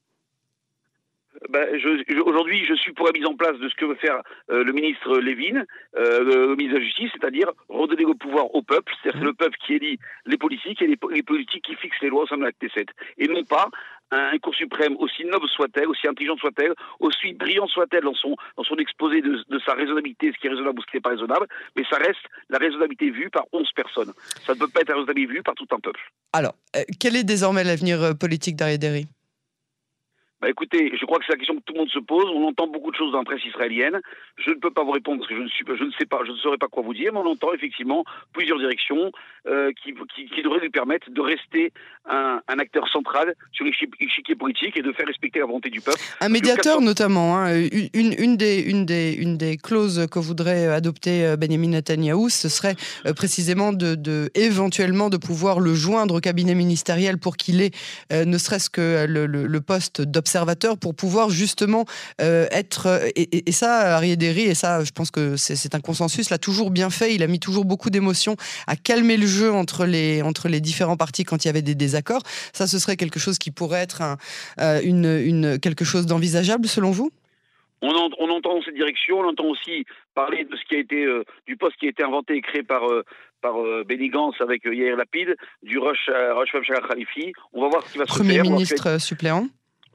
Ben, 1.49 1.67
Aujourd'hui, 2.25 2.65
je 2.65 2.75
suis 2.75 2.93
pour 2.93 3.07
la 3.07 3.13
mise 3.13 3.27
en 3.27 3.35
place 3.35 3.59
de 3.59 3.69
ce 3.69 3.75
que 3.75 3.85
veut 3.85 3.95
faire 3.97 4.23
euh, 4.51 4.65
le 4.65 4.73
ministre 4.73 5.19
Lévin, 5.19 5.65
euh, 5.97 6.25
le 6.25 6.57
ministre 6.57 6.75
de 6.75 6.79
la 6.79 6.85
Justice, 6.85 7.11
c'est-à-dire 7.15 7.51
redonner 7.69 8.05
le 8.05 8.15
pouvoir 8.15 8.55
au 8.55 8.63
peuple, 8.63 8.93
c'est-à-dire 9.03 9.25
le 9.25 9.35
peuple 9.35 9.57
qui 9.65 9.75
élit 9.75 9.99
les 10.27 10.37
politiques 10.37 10.83
et 10.83 10.87
les, 10.87 10.97
politiques 10.97 11.65
qui 11.65 11.75
fixent 11.77 12.01
les 12.03 12.09
lois 12.09 12.25
au 12.25 12.27
sein 12.27 12.37
de 12.37 12.45
la 12.45 12.51
T7. 12.51 12.89
Et 13.19 13.29
non 13.29 13.45
pas 13.45 13.69
un, 14.11 14.39
Cour 14.39 14.55
suprême, 14.55 14.97
aussi 14.99 15.25
noble 15.25 15.49
soit-elle, 15.49 15.89
aussi 15.89 16.09
intelligente 16.09 16.39
soit-elle, 16.41 16.75
aussi 17.01 17.35
brillante 17.35 17.71
soit-elle 17.71 18.05
dans 18.05 18.15
son, 18.15 18.37
dans 18.57 18.65
son 18.65 18.77
exposé 18.77 19.21
de, 19.21 19.45
de, 19.49 19.59
sa 19.61 19.75
raisonnabilité, 19.75 20.33
ce 20.33 20.39
qui 20.41 20.47
est 20.47 20.51
raisonnable 20.51 20.79
ou 20.79 20.83
ce 20.83 20.87
qui 20.87 20.97
n'est 20.97 21.03
pas 21.03 21.11
raisonnable, 21.11 21.47
mais 21.77 21.85
ça 21.91 21.99
reste 21.99 22.25
la 22.49 22.59
raisonnabilité 22.59 23.11
vue 23.11 23.29
par 23.31 23.45
11 23.53 23.71
personnes. 23.73 24.13
Ça 24.47 24.55
ne 24.55 24.59
peut 24.59 24.69
pas 24.69 24.81
être 24.81 24.89
la 24.89 24.95
raisonnabilité 24.95 25.35
vue 25.35 25.43
par 25.43 25.55
tout 25.55 25.67
un 25.73 25.79
peuple. 25.79 26.01
Alors, 26.33 26.55
euh, 26.77 26.81
quel 26.99 27.17
est 27.17 27.25
désormais 27.25 27.65
l'avenir 27.65 28.17
politique 28.19 28.57
d'Ariaderi 28.57 29.07
bah 30.41 30.49
écoutez, 30.49 30.93
je 30.97 31.05
crois 31.05 31.19
que 31.19 31.25
c'est 31.27 31.33
la 31.33 31.39
question 31.39 31.57
que 31.57 31.63
tout 31.65 31.73
le 31.73 31.81
monde 31.81 31.91
se 31.91 31.99
pose. 31.99 32.27
On 32.33 32.47
entend 32.47 32.69
beaucoup 32.69 32.93
de 32.93 32.97
choses 32.97 33.11
dans 33.11 33.19
la 33.19 33.25
presse 33.25 33.45
israélienne. 33.45 34.01
Je 34.37 34.51
ne 34.51 34.55
peux 34.55 34.71
pas 34.71 34.85
vous 34.85 34.93
répondre 34.93 35.19
parce 35.19 35.31
que 35.31 35.37
je 35.37 35.43
ne 35.43 35.49
suis 35.49 35.65
pas, 35.65 35.75
je 35.75 35.83
ne 35.83 35.91
sais 35.99 36.07
pas, 36.07 36.21
je 36.25 36.31
ne 36.31 36.37
saurais 36.37 36.59
pas 36.59 36.69
quoi 36.69 36.85
vous 36.85 36.95
dire, 36.95 37.13
mais 37.13 37.19
on 37.19 37.27
entend 37.27 37.53
effectivement 37.53 38.05
plusieurs 38.33 38.59
directions 38.59 39.11
euh, 39.49 39.73
qui, 39.83 39.95
qui, 40.15 40.27
qui, 40.29 40.43
devraient 40.43 40.61
lui 40.61 40.71
permettre 40.71 41.11
de 41.11 41.21
rester 41.21 41.73
un, 42.09 42.41
un 42.47 42.59
acteur 42.61 42.89
central 42.89 43.35
sur 43.51 43.65
l'échiquier 43.65 44.37
politique 44.37 44.77
et 44.77 44.83
de 44.83 44.93
faire 44.93 45.07
respecter 45.09 45.41
la 45.41 45.47
volonté 45.47 45.71
du 45.71 45.81
peuple. 45.81 45.99
Un 46.21 46.29
médiateur 46.29 46.81
notamment. 46.81 47.37
Hein, 47.37 47.67
une, 47.93 48.15
une, 48.17 48.37
des, 48.37 48.61
une, 48.61 48.87
des, 48.87 49.15
une 49.15 49.39
des 49.39 49.57
clauses 49.57 50.07
que 50.09 50.21
voudrait 50.21 50.69
adopter 50.69 51.27
euh, 51.27 51.37
Benjamin 51.37 51.71
Netanyahou, 51.71 52.29
ce 52.29 52.49
serait 52.49 52.77
euh, 53.07 53.13
précisément 53.13 53.73
de, 53.73 53.97
de, 53.97 54.31
éventuellement 54.37 55.11
de 55.11 55.17
pouvoir 55.17 55.59
le 55.59 55.75
joindre 55.75 56.15
au 56.15 56.21
cabinet 56.21 56.55
ministériel 56.55 57.19
pour 57.19 57.37
qu'il 57.37 57.61
ait 57.61 57.73
ne 58.11 58.39
serait-ce 58.39 58.71
que 58.71 59.07
le, 59.09 59.27
le, 59.27 59.47
le 59.47 59.61
poste 59.61 60.01
d'observateur 60.01 60.28
observateur 60.29 60.77
pour 60.77 60.95
pouvoir 60.95 61.31
justement 61.31 61.87
euh, 62.21 62.47
être. 62.51 62.87
Euh, 62.87 63.09
et, 63.17 63.53
ça, 63.53 63.99
Derry, 64.17 64.43
et 64.43 64.55
ça, 64.55 64.85
je 64.85 64.91
pense 64.91 65.11
que 65.11 65.37
c'est 65.37 65.75
un 65.75 65.81
consensus, 65.81 66.29
l'a 66.29 66.39
toujours 66.39 66.71
bien 66.71 66.91
fait. 66.91 67.15
Il 67.15 67.23
a 67.23 67.27
mis 67.27 67.41
toujours 67.41 67.65
beaucoup 67.65 67.89
d'émotions 67.89 68.37
à 68.67 68.77
calmer 68.77 69.17
le 69.17 69.27
jeu 69.27 69.51
entre 69.51 69.87
les, 69.87 70.21
entre 70.23 70.49
les 70.49 70.61
différents 70.61 70.99
partis 70.99 71.25
quand 71.25 71.45
il 71.45 71.49
y 71.49 71.51
avait 71.51 71.63
des 71.63 71.75
désaccords. 71.75 72.23
Ça, 72.53 72.67
ce 72.67 72.79
serait 72.79 72.97
quelque 72.97 73.19
chose 73.19 73.39
qui 73.39 73.51
pourrait 73.51 73.81
être 73.81 74.03
un, 74.03 74.19
euh, 74.61 74.81
une, 74.85 75.07
une, 75.07 75.59
quelque 75.59 75.85
chose 75.85 76.05
d'envisageable 76.05 76.67
selon 76.67 76.91
vous? 76.91 77.11
On, 77.81 77.89
on, 78.19 78.29
entend 78.31 78.57
dans 78.57 78.63
cette 78.63 78.75
direction, 78.75 79.21
on 79.21 79.29
entend 79.29 79.47
aussi 79.47 79.87
parler 80.15 80.45
de 80.45 80.57
ce 80.57 80.65
qui 80.69 80.75
a 80.75 80.79
été 80.81 81.07
du 81.47 81.57
poste 81.57 81.77
qui 81.79 81.87
a 81.87 81.91
été 81.91 82.03
inventé 82.03 82.35
et 82.35 82.41
créé 82.41 82.65
par 82.65 82.83
par 83.41 83.61
euh, 83.61 83.85
Benny 83.87 84.09
Gantz 84.09 84.35
avec 84.41 84.65
Yair 84.65 84.97
Lapide, 84.97 85.37
du 85.63 85.79
Roche 85.79 86.11
Roche 86.35 86.51
Khalifi. 86.89 87.33
On 87.53 87.63
va 87.63 87.69
voir 87.69 87.83
ce 87.87 87.93
qui 87.93 87.99
va 87.99 88.07
se 88.07 88.13
faire. 88.13 88.19
Premier 88.19 88.43
ministre 88.43 89.01
suppléant 89.01 89.47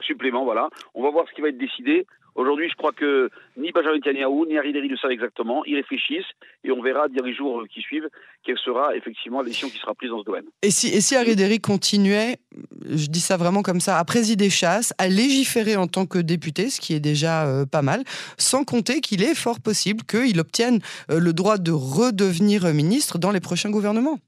supplément, 0.04 0.44
voilà. 0.44 0.68
On 0.94 1.02
va 1.02 1.10
voir 1.10 1.26
ce 1.28 1.34
qui 1.34 1.40
va 1.40 1.48
être 1.48 1.58
décidé. 1.58 2.06
Aujourd'hui, 2.34 2.68
je 2.68 2.74
crois 2.74 2.90
que 2.90 3.30
ni 3.56 3.70
Benjamin 3.70 3.94
Netanyahu, 3.94 4.46
ni 4.48 4.58
Harry 4.58 4.72
le 4.72 4.96
savent 4.96 5.12
exactement. 5.12 5.64
Ils 5.66 5.76
réfléchissent 5.76 6.32
et 6.64 6.72
on 6.72 6.82
verra 6.82 7.06
dans 7.08 7.24
les 7.24 7.34
jours 7.34 7.62
qui 7.72 7.80
suivent 7.80 8.08
quelle 8.44 8.58
sera 8.58 8.96
effectivement 8.96 9.40
la 9.40 9.46
décision 9.46 9.68
qui 9.68 9.78
sera 9.78 9.94
prise 9.94 10.10
dans 10.10 10.18
ce 10.18 10.24
domaine. 10.24 10.44
Et 10.62 10.70
si, 10.70 10.88
et 10.88 11.58
continuait, 11.60 12.38
je 12.84 13.06
dis 13.06 13.20
ça 13.20 13.36
vraiment 13.36 13.62
comme 13.62 13.78
ça, 13.78 13.98
à 13.98 14.04
présider 14.04 14.50
chasse, 14.50 14.92
à 14.98 15.06
légiférer 15.06 15.76
en 15.76 15.86
tant 15.86 16.06
que 16.06 16.18
député, 16.18 16.70
ce 16.70 16.80
qui 16.80 16.94
est 16.94 17.00
déjà 17.00 17.46
euh, 17.46 17.66
pas 17.66 17.82
mal, 17.82 18.02
sans 18.36 18.64
compter 18.64 19.00
qu'il 19.00 19.22
est 19.22 19.36
fort 19.36 19.60
possible 19.60 20.02
qu'il 20.02 20.40
obtienne 20.40 20.80
euh, 21.10 21.20
le 21.20 21.32
droit 21.32 21.58
de 21.58 21.70
redevenir 21.70 22.64
ministre 22.74 23.18
dans 23.18 23.30
les 23.30 23.40
prochains 23.40 23.70
gouvernements 23.70 24.18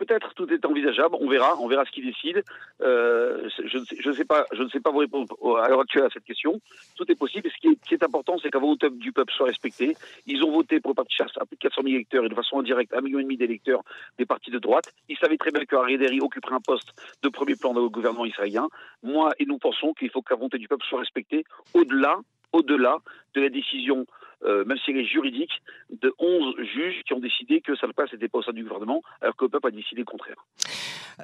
Peut-être 0.00 0.32
tout 0.32 0.50
est 0.50 0.64
envisageable, 0.64 1.14
on 1.20 1.28
verra, 1.28 1.60
on 1.60 1.68
verra 1.68 1.84
ce 1.84 1.90
qu'il 1.90 2.06
décide. 2.06 2.42
Euh, 2.80 3.50
je, 3.66 4.08
ne 4.08 4.14
sais, 4.14 4.24
pas, 4.24 4.46
je 4.50 4.62
ne 4.62 4.68
sais 4.70 4.80
pas 4.80 4.90
vous 4.90 5.00
répondre 5.00 5.36
à 5.62 5.68
l'heure 5.68 5.80
actuelle 5.80 6.04
à 6.04 6.08
cette 6.08 6.24
question. 6.24 6.58
Tout 6.96 7.04
est 7.12 7.14
possible. 7.14 7.50
Ce 7.54 7.60
qui 7.60 7.94
est, 7.94 8.02
important, 8.02 8.38
c'est 8.42 8.50
qu'un 8.50 8.60
vote 8.60 8.82
du 8.96 9.12
peuple 9.12 9.30
soit 9.34 9.48
respecté. 9.48 9.94
Ils 10.26 10.42
ont 10.42 10.52
voté 10.52 10.80
pour 10.80 10.92
le 10.92 10.94
parti 10.94 11.14
chasse 11.14 11.32
à 11.38 11.44
plus 11.44 11.56
de 11.56 11.60
400 11.60 11.82
000 11.82 11.94
électeurs 11.96 12.24
et 12.24 12.30
de 12.30 12.34
façon 12.34 12.60
indirecte 12.60 12.94
un 12.94 13.02
million 13.02 13.18
et 13.18 13.24
demi 13.24 13.36
d'électeurs 13.36 13.82
des 14.16 14.24
partis 14.24 14.50
de 14.50 14.58
droite. 14.58 14.90
Ils 15.10 15.18
savaient 15.18 15.36
très 15.36 15.50
bien 15.50 15.66
que 15.66 15.76
Harry 15.76 16.20
occuperait 16.22 16.54
un 16.54 16.60
poste 16.60 16.94
de 17.22 17.28
premier 17.28 17.56
plan 17.56 17.74
dans 17.74 17.82
le 17.82 17.90
gouvernement 17.90 18.24
israélien. 18.24 18.68
Moi 19.02 19.32
et 19.38 19.44
nous 19.44 19.58
pensons 19.58 19.92
qu'il 19.92 20.08
faut 20.08 20.22
que 20.22 20.32
la 20.32 20.36
volonté 20.36 20.56
du 20.56 20.66
peuple 20.66 20.86
soit 20.86 21.00
respectée 21.00 21.44
au-delà, 21.74 22.16
au-delà 22.52 22.96
de 23.34 23.42
la 23.42 23.50
décision 23.50 24.06
euh, 24.44 24.64
même 24.64 24.78
si 24.84 24.90
elle 24.90 24.98
est 24.98 25.04
juridique, 25.04 25.50
de 25.90 26.12
11 26.18 26.54
juges 26.74 27.02
qui 27.06 27.12
ont 27.12 27.20
décidé 27.20 27.60
que 27.60 27.76
ça 27.76 27.86
ne 27.86 27.92
passe 27.92 28.12
n'était 28.12 28.28
pas 28.28 28.38
au 28.38 28.42
sein 28.42 28.52
du 28.52 28.62
gouvernement, 28.62 29.02
alors 29.20 29.36
que 29.36 29.44
le 29.44 29.50
peuple 29.50 29.68
a 29.68 29.70
décidé 29.70 30.00
le 30.00 30.04
contraire. 30.04 30.36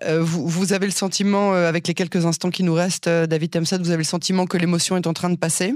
Euh, 0.03 0.21
vous, 0.21 0.47
vous, 0.47 0.73
avez 0.73 0.87
le 0.87 0.93
sentiment, 0.93 1.55
euh, 1.55 1.69
avec 1.69 1.89
les 1.89 1.95
quelques 1.95 2.27
instants 2.27 2.51
qui 2.51 2.63
nous 2.63 2.75
restent, 2.75 3.09
David 3.09 3.51
Temsad, 3.51 3.81
vous 3.81 3.91
avez 3.91 4.03
le 4.03 4.05
sentiment 4.05 4.47
que 4.47 4.59
l'émotion 4.59 4.97
est 4.97 5.07
en 5.07 5.13
train 5.13 5.31
de 5.31 5.39
passer? 5.39 5.75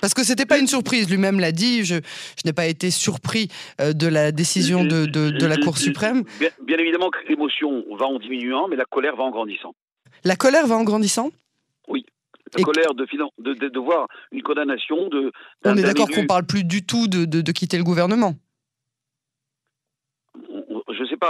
Parce 0.00 0.14
que 0.14 0.24
c'était 0.24 0.46
pas 0.46 0.58
une 0.58 0.66
surprise, 0.66 1.08
lui-même 1.08 1.38
l'a 1.38 1.52
dit. 1.52 1.84
Je, 1.84 1.94
je 1.94 2.42
n'ai 2.44 2.52
pas 2.52 2.66
été 2.66 2.90
surpris 2.90 3.48
de 3.78 4.08
la 4.08 4.32
décision 4.32 4.84
de, 4.84 5.06
de, 5.06 5.30
de 5.30 5.46
la 5.46 5.56
Cour 5.56 5.78
suprême. 5.78 6.24
Bien, 6.40 6.50
bien 6.66 6.76
évidemment 6.78 7.08
que 7.08 7.18
l'émotion 7.28 7.84
va 7.96 8.06
en 8.06 8.18
diminuant, 8.18 8.66
mais 8.66 8.74
la 8.74 8.84
colère 8.84 9.14
va 9.14 9.22
en 9.22 9.30
grandissant. 9.30 9.76
La 10.24 10.34
colère 10.34 10.66
va 10.66 10.76
en 10.76 10.82
grandissant? 10.82 11.30
Oui 11.86 12.04
la 12.56 12.64
colère 12.64 12.94
de, 12.94 13.06
de, 13.38 13.68
de, 13.68 13.78
voir 13.78 14.08
une 14.30 14.42
condamnation 14.42 15.08
de. 15.08 15.32
On 15.64 15.76
est 15.76 15.82
d'accord 15.82 16.08
qu'on 16.08 16.26
parle 16.26 16.44
plus 16.44 16.64
du 16.64 16.84
tout 16.84 17.08
de, 17.08 17.24
de 17.24 17.52
quitter 17.52 17.78
le 17.78 17.84
gouvernement 17.84 18.34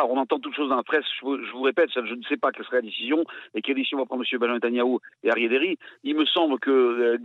on 0.08 0.16
entend 0.16 0.38
toutes 0.38 0.54
choses 0.54 0.68
dans 0.68 0.76
la 0.76 0.82
presse, 0.82 1.04
je 1.20 1.52
vous, 1.52 1.62
répète, 1.62 1.90
je 1.94 2.14
ne 2.14 2.22
sais 2.24 2.36
pas 2.36 2.50
quelle 2.50 2.64
serait 2.64 2.76
la 2.76 2.82
décision 2.82 3.24
et 3.54 3.62
quelle 3.62 3.76
décision 3.76 3.98
va 3.98 4.06
prendre 4.06 4.22
M. 4.22 4.38
Benjamin 4.38 4.54
Netanyahu 4.54 4.98
et 5.22 5.30
Ariel. 5.30 5.76
Il 6.04 6.16
me 6.16 6.24
semble 6.24 6.58
que 6.58 6.70
euh, 6.70 7.18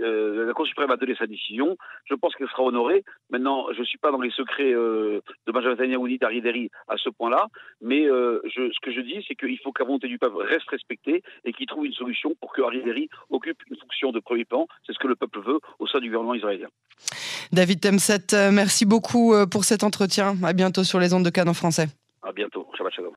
euh, 0.00 0.46
la 0.46 0.52
Cour 0.52 0.66
suprême 0.66 0.90
a 0.90 0.96
donné 0.96 1.14
sa 1.14 1.26
décision, 1.26 1.76
je 2.04 2.14
pense 2.14 2.34
qu'elle 2.34 2.48
sera 2.48 2.62
honorée. 2.62 3.04
Maintenant, 3.30 3.66
je 3.72 3.80
ne 3.80 3.84
suis 3.84 3.98
pas 3.98 4.10
dans 4.10 4.20
les 4.20 4.30
secrets 4.30 4.72
euh, 4.72 5.20
de 5.46 5.52
Benjamin 5.52 5.74
Netanyahu 5.74 6.08
ni 6.08 6.18
d'Ariel 6.18 6.68
à 6.88 6.96
ce 6.96 7.10
point-là, 7.10 7.48
mais 7.80 8.04
ce 8.06 8.80
que 8.80 8.92
je 8.92 9.00
dis, 9.00 9.24
c'est 9.26 9.34
qu'il 9.34 9.58
faut 9.58 9.72
que 9.72 9.82
la 9.82 9.86
volonté 9.86 10.08
du 10.08 10.18
peuple 10.18 10.36
reste 10.38 10.68
respectée 10.68 11.22
et 11.44 11.52
qu'il 11.52 11.66
trouve 11.66 11.86
une 11.86 11.92
solution 11.92 12.34
pour 12.40 12.52
que 12.52 12.62
Ariel 12.62 13.08
occupe 13.30 13.58
une 13.70 13.76
fonction 13.76 14.12
de 14.12 14.20
premier 14.20 14.44
plan. 14.44 14.66
C'est 14.86 14.92
ce 14.92 14.98
que 14.98 15.08
le 15.08 15.16
peuple 15.16 15.40
veut 15.40 15.60
au 15.78 15.86
sein 15.86 16.00
du 16.00 16.08
gouvernement 16.08 16.34
israélien. 16.34 16.68
David 17.52 17.80
Temset, 17.80 18.50
merci 18.52 18.86
beaucoup 18.86 19.34
pour 19.50 19.64
cet 19.64 19.84
entretien. 19.84 20.36
À 20.44 20.52
bientôt 20.52 20.84
sur 20.84 20.98
les 20.98 21.12
ondes 21.14 21.24
de 21.24 21.30
Cannes 21.30 21.48
en 21.48 21.54
français. 21.74 21.88
À 22.22 22.32
bientôt. 22.32 22.66
Shabbat 22.76 22.92
shalom. 22.94 23.12